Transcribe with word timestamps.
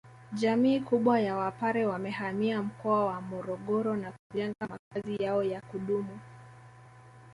Jamii 0.33 0.79
kubwa 0.79 1.19
ya 1.19 1.35
wapare 1.35 1.85
wamehamia 1.87 2.61
mkoa 2.63 3.05
wa 3.05 3.21
Morogoro 3.21 3.95
na 3.95 4.11
kujenga 4.11 4.67
makazi 4.69 5.23
yao 5.23 5.43
yakudumu 5.43 6.19